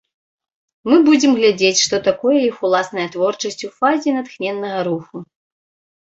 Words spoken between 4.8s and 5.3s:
руху.